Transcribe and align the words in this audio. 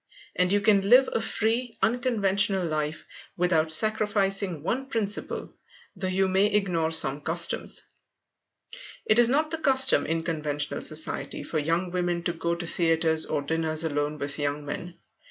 And 0.35 0.51
you 0.51 0.61
can 0.61 0.89
live 0.89 1.09
a 1.13 1.21
free, 1.21 1.77
unconventional 1.83 2.65
life 2.65 3.05
without 3.37 3.71
sacrificing 3.71 4.63
one 4.63 4.87
principle, 4.87 5.53
though 5.95 6.07
you 6.07 6.27
may 6.27 6.47
ignore 6.47 6.89
some 6.89 7.21
customs. 7.21 7.83
It 9.05 9.19
is 9.19 9.29
not 9.29 9.51
the 9.51 9.59
custom 9.59 10.07
in 10.07 10.23
conventional 10.23 10.81
society 10.81 11.43
for 11.43 11.59
young 11.59 11.91
women 11.91 12.23
to 12.23 12.33
go 12.33 12.55
to 12.55 12.65
theatres 12.65 13.27
or 13.27 13.43
dinners 13.43 13.83
alone 13.83 14.17
with 14.17 14.39
young 14.39 14.65
men. 14.65 14.95